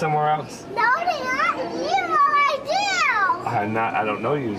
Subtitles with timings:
[0.00, 0.64] somewhere else.
[0.74, 1.58] No, they not.
[1.74, 3.46] You know I do.
[3.46, 3.92] I'm not.
[3.92, 4.58] I don't know you.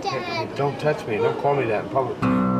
[0.00, 0.56] Dad.
[0.56, 1.18] Don't touch me.
[1.18, 2.55] Don't call me that in public.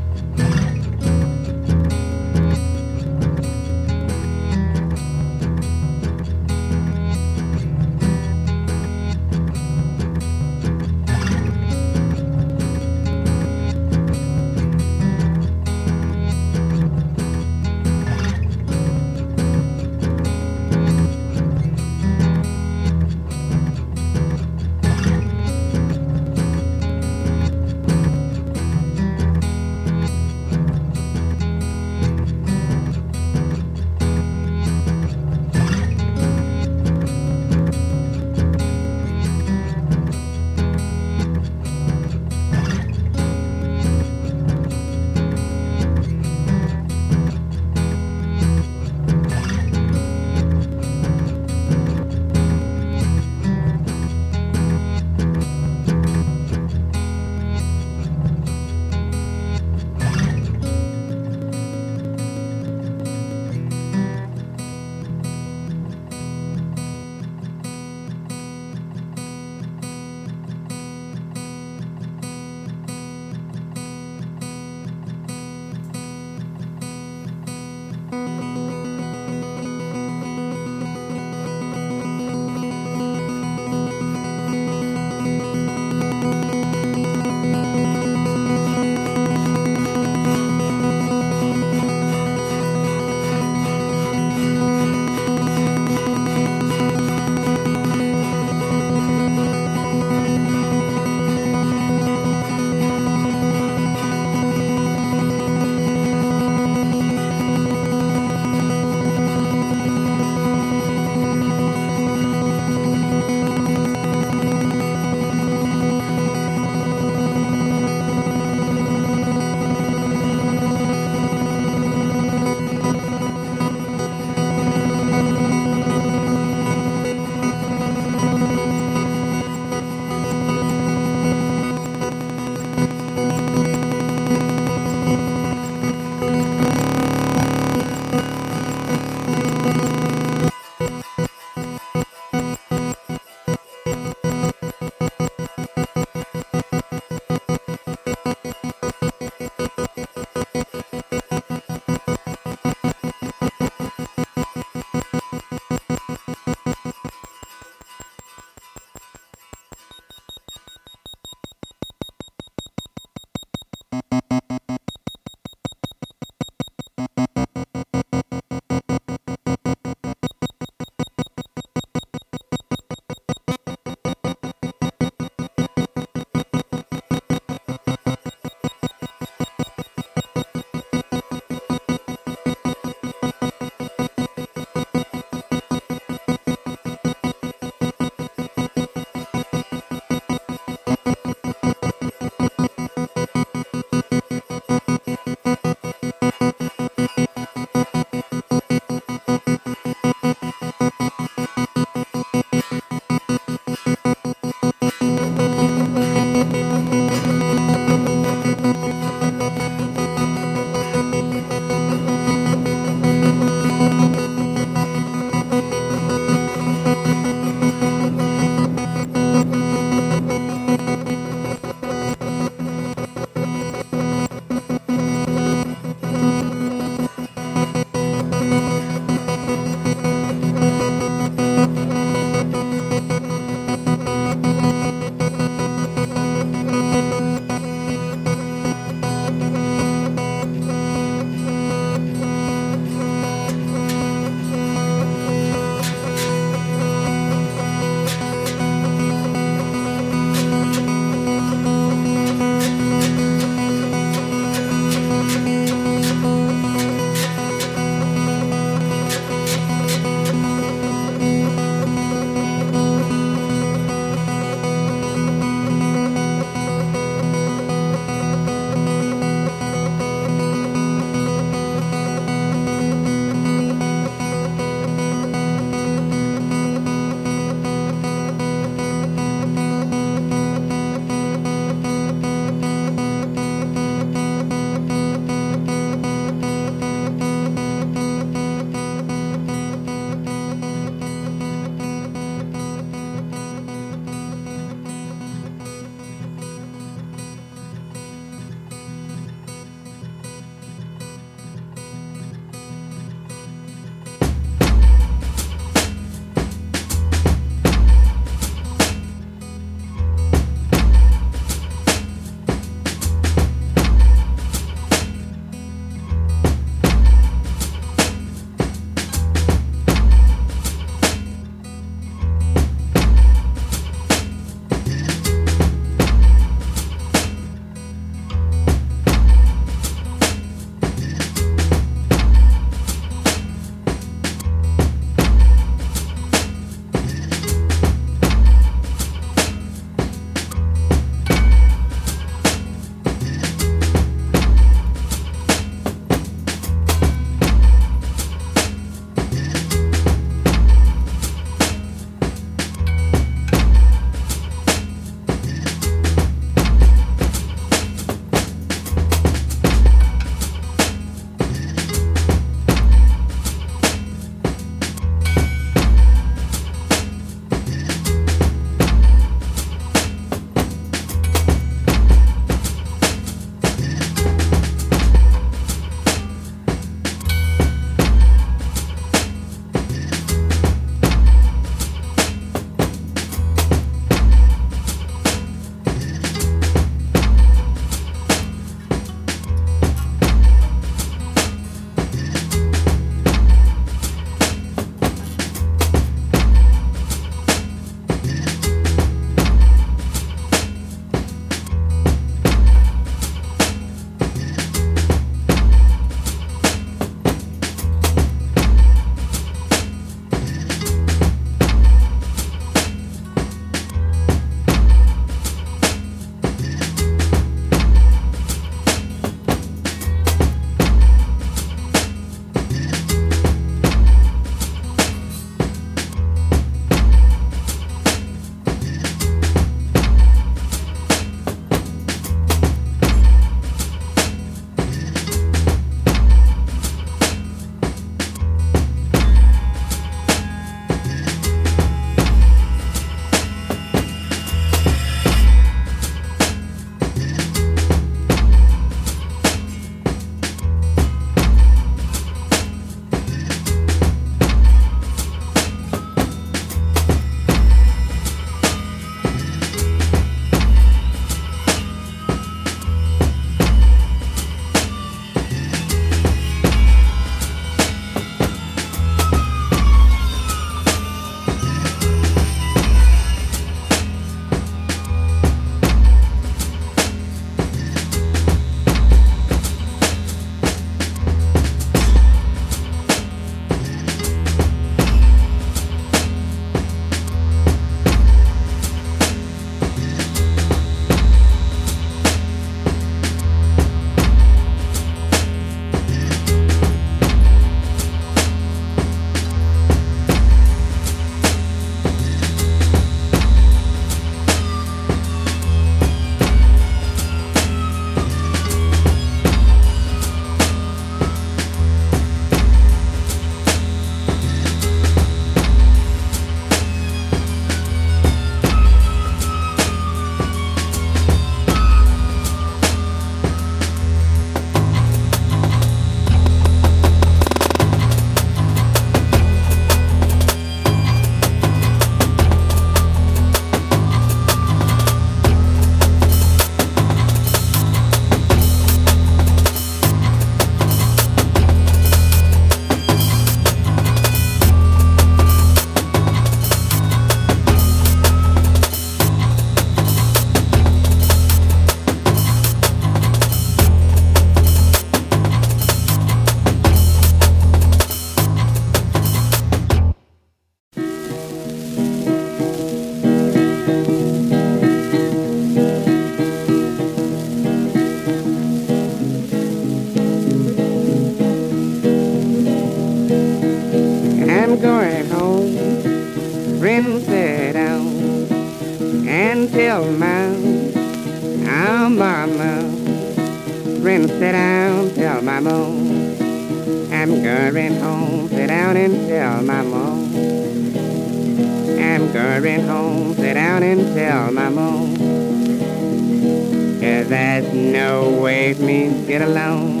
[599.30, 600.00] Get along.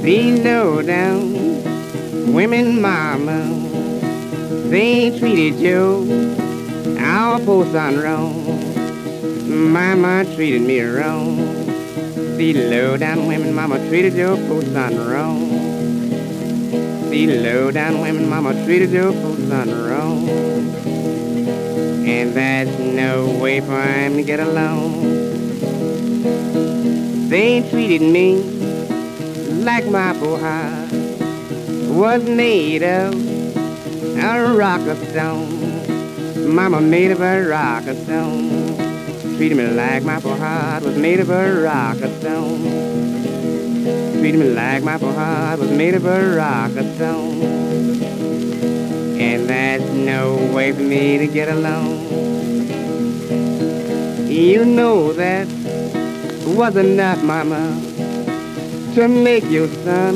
[0.00, 3.44] These low down women mama,
[4.70, 8.40] they treated you our poor son wrong.
[9.46, 11.36] Mama treated me wrong.
[12.38, 15.50] The low down women, mama treated your poor son wrong.
[17.10, 20.26] The low down women, mama treated your poor son wrong.
[22.08, 25.23] And that's no way for him to get along.
[27.34, 28.36] They treated me
[29.64, 30.92] like my poor heart
[31.90, 33.12] was made of
[34.16, 36.54] a rock of stone.
[36.54, 38.76] Mama made of a rock of stone
[39.36, 42.62] treated me like my poor heart was made of a rock of stone.
[44.20, 47.42] Treated me like my poor heart was made of a rock of stone.
[49.20, 51.98] And that's no way for me to get along.
[54.30, 55.63] You know that
[56.54, 57.80] was enough, mama,
[58.94, 60.14] to make your son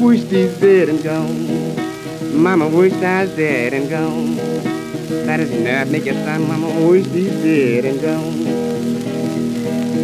[0.00, 2.40] wish he's dead and gone.
[2.40, 4.36] Mama wished I was dead and gone.
[5.26, 8.44] That is enough, make your son, mama, wish he's dead and gone.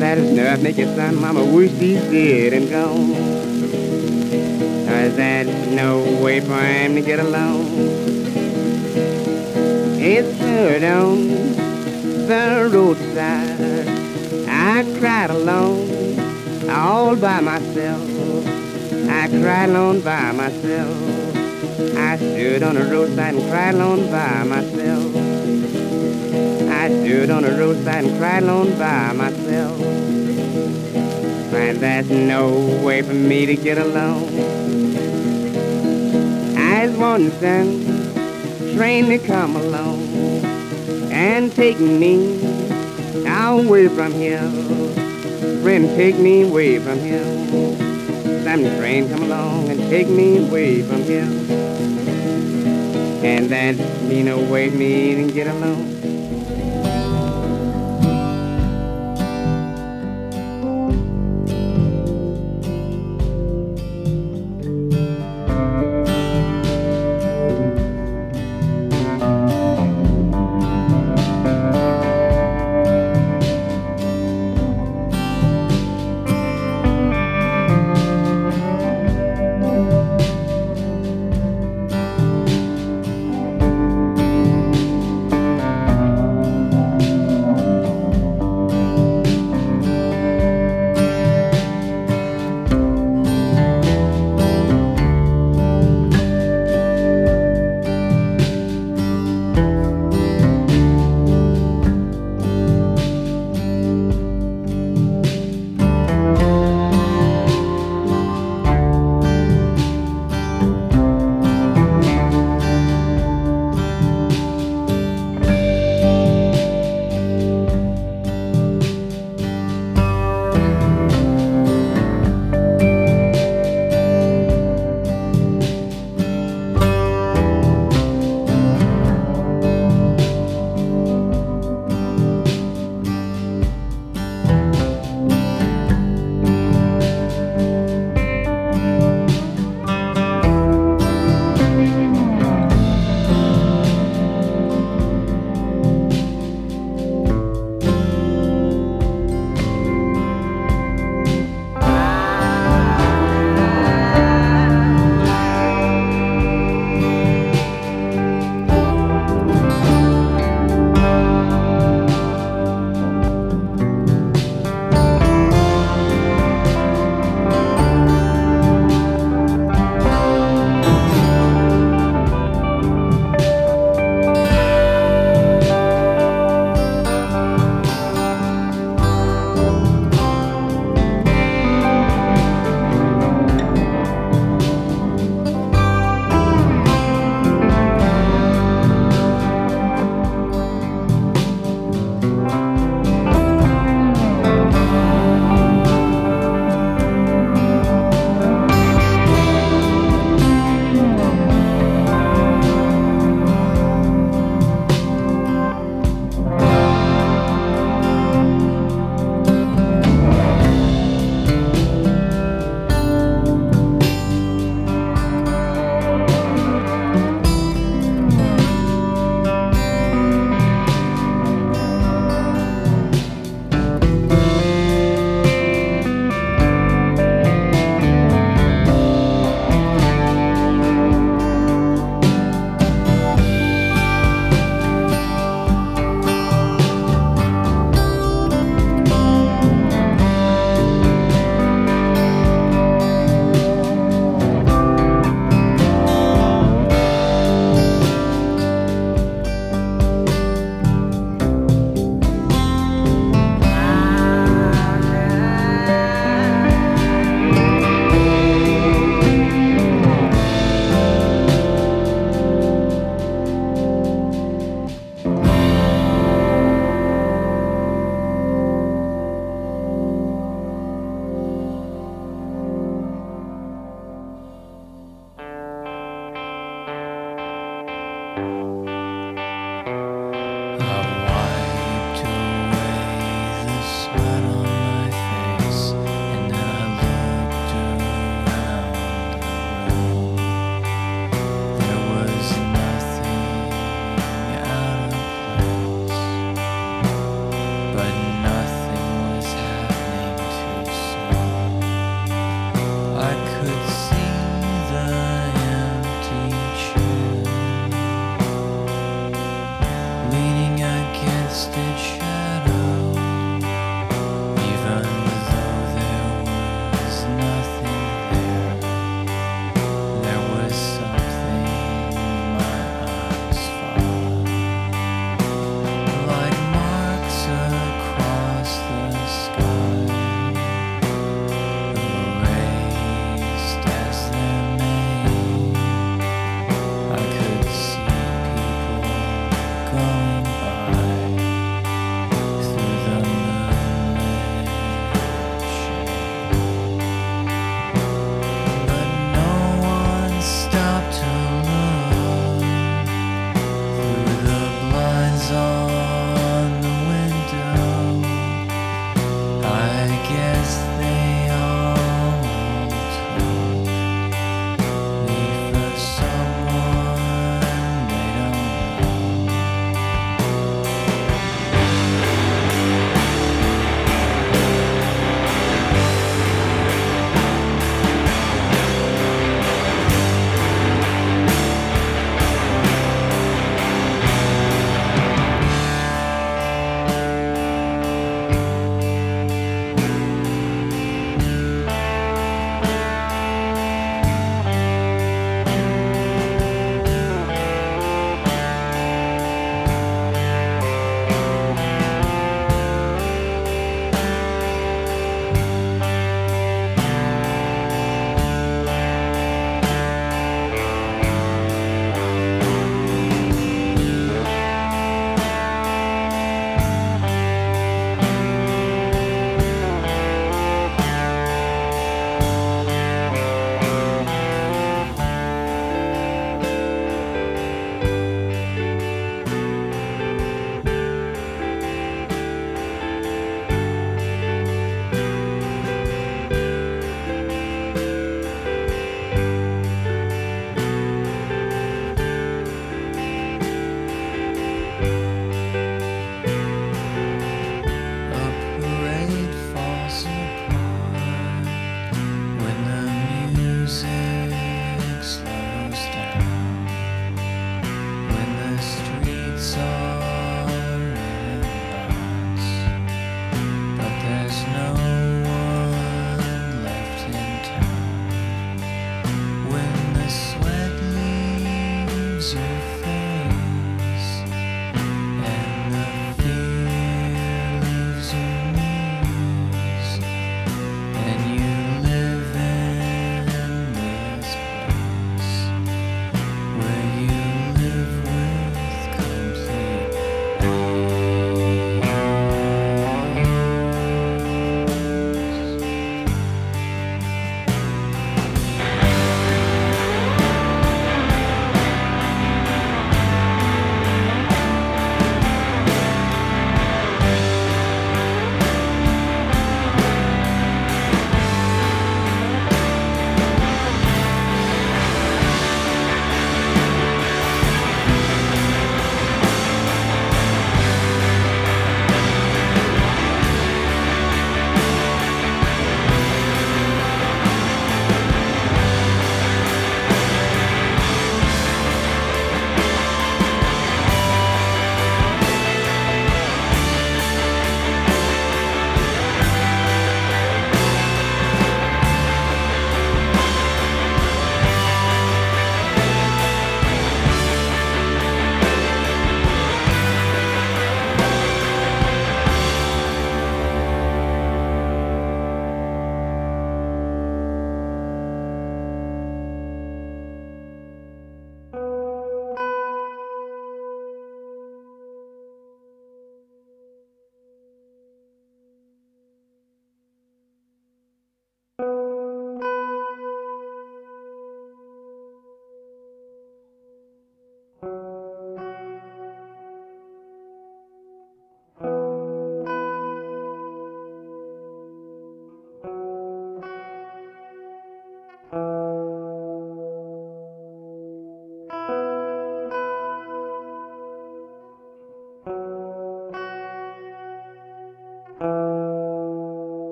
[0.00, 3.14] That is enough, make your son, mama, wish he's dead and gone.
[4.88, 7.64] Cause there's no way for him to get along.
[10.00, 11.28] It's hurt on
[12.26, 13.97] the roadside.
[14.70, 18.02] I cried alone, all by myself.
[19.08, 20.94] I cried alone by myself.
[21.96, 25.16] I stood on the roadside and cried alone by myself.
[26.70, 29.80] I stood on the roadside and cried alone by myself.
[31.54, 32.50] And there's no
[32.84, 34.24] way for me to get along.
[36.58, 40.02] I just want some train to come along
[41.10, 42.47] and take me
[43.56, 44.50] away from here.
[45.62, 47.24] Friend, take me away from here.
[48.44, 51.28] Some train come along and take me away from here
[53.22, 53.76] and that
[54.08, 55.97] no way me to get along.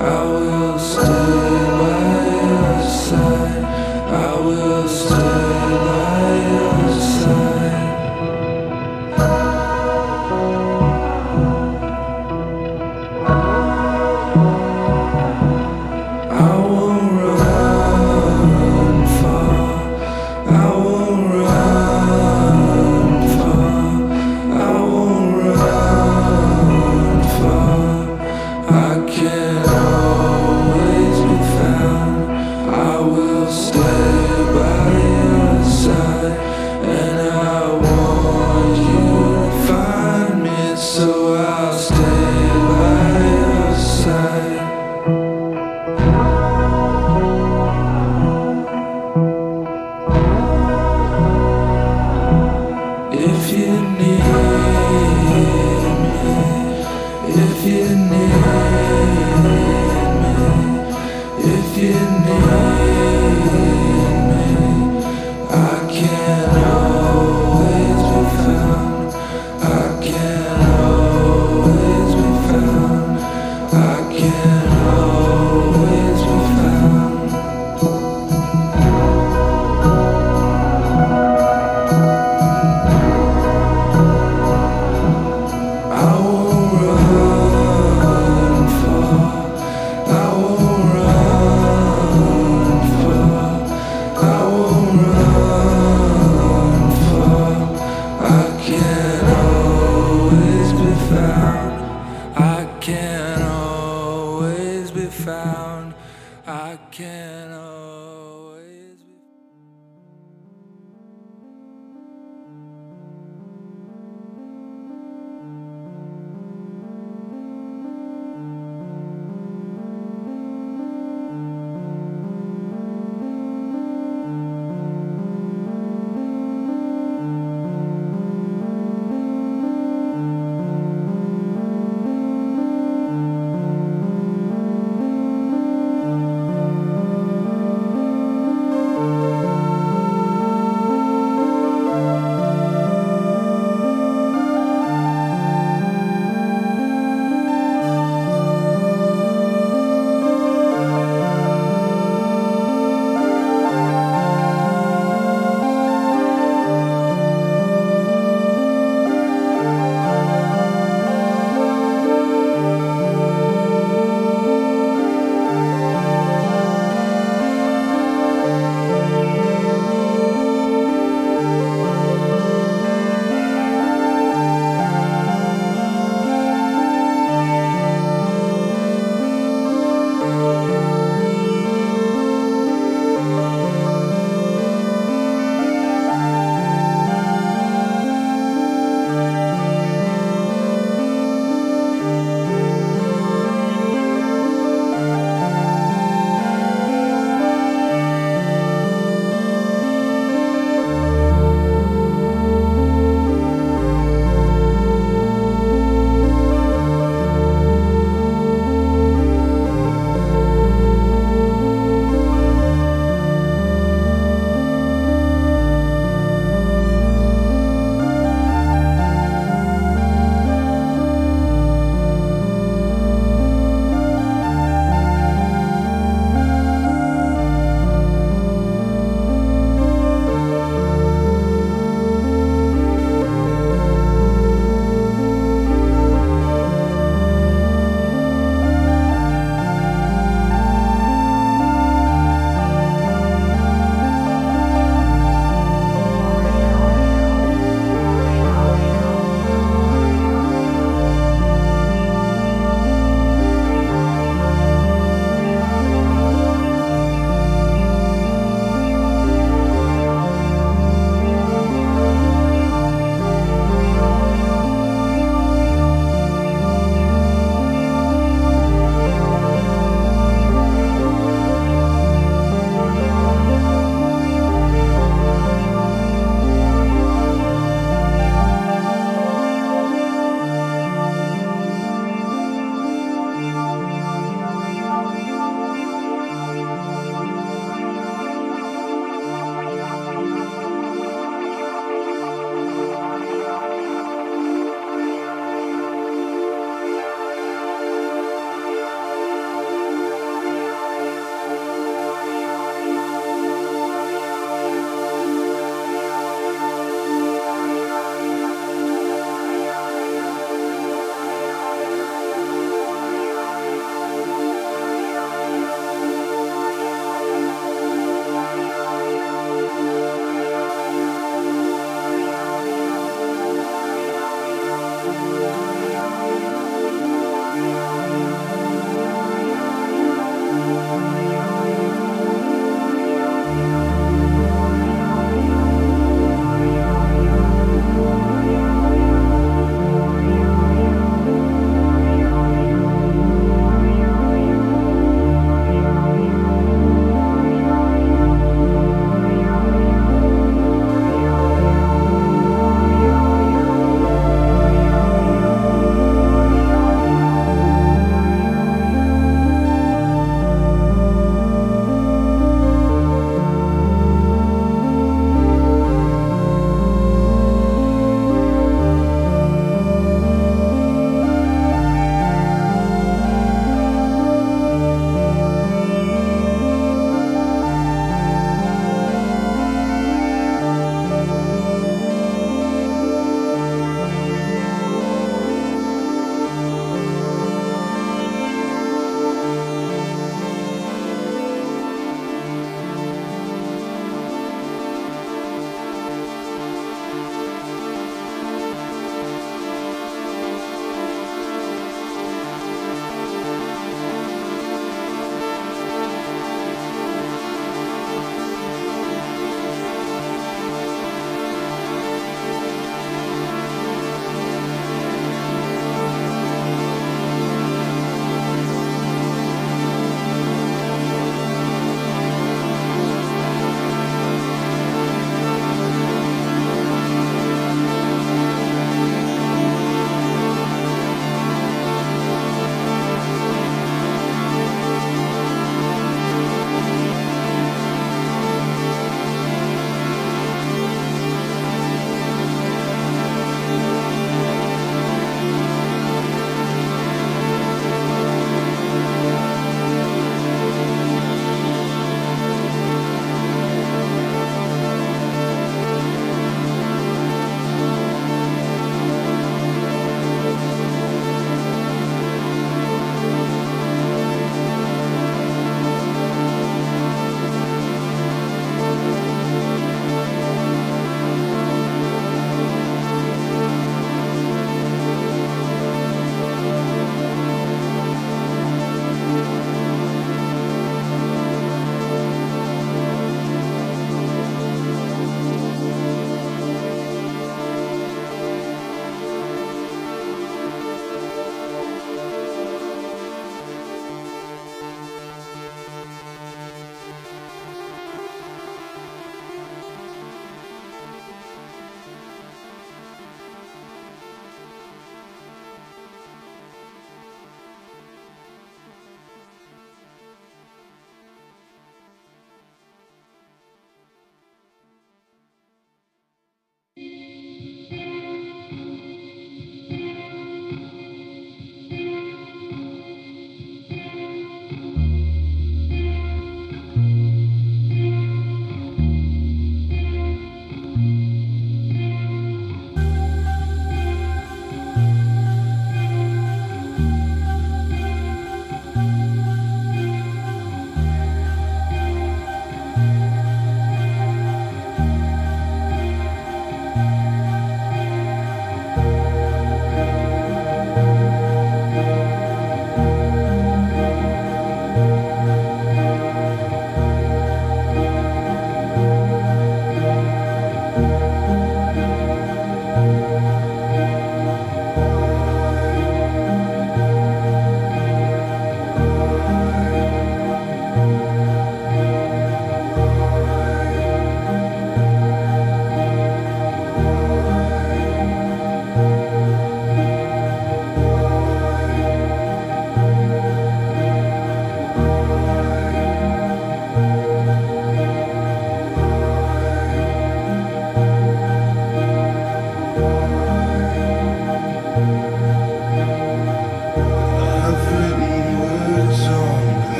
[0.00, 0.57] I will